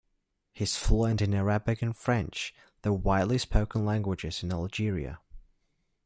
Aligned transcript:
He 0.51 0.63
is 0.63 0.75
fluent 0.77 1.21
in 1.21 1.31
Arabic 1.35 1.83
and 1.83 1.95
French, 1.95 2.55
the 2.81 2.91
widely 2.91 3.37
spoken 3.37 3.85
languages 3.85 4.41
in 4.41 4.51
Algeria. 4.51 5.19